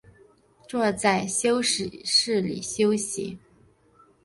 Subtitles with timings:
[0.67, 3.37] 坐在休息室里面休息